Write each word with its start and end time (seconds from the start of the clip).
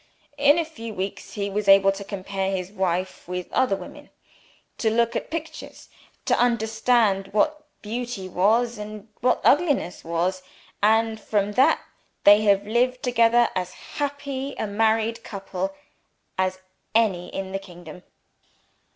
In 0.39 0.57
a 0.57 0.65
few 0.65 0.95
weeks 0.95 1.33
he 1.33 1.47
was 1.47 1.67
able 1.67 1.91
to 1.91 2.03
compare 2.03 2.49
his 2.49 2.71
wife 2.71 3.27
with 3.27 3.53
other 3.53 3.75
women, 3.75 4.09
to 4.79 4.89
look 4.89 5.15
at 5.15 5.29
pictures, 5.29 5.89
to 6.25 6.35
understand 6.39 7.27
what 7.33 7.65
beauty 7.83 8.27
was 8.27 8.79
and 8.79 9.09
what 9.19 9.39
ugliness 9.43 10.03
was 10.03 10.41
and 10.81 11.19
from 11.21 11.51
that 11.51 11.77
time 11.77 11.85
they 12.23 12.41
have 12.41 12.65
lived 12.65 13.03
together 13.03 13.49
as 13.53 13.73
happy 13.73 14.55
a 14.57 14.65
married 14.65 15.23
couple 15.23 15.75
as 16.35 16.57
any 16.95 17.27
in 17.27 17.51
the 17.51 17.59
kingdom." 17.59 18.01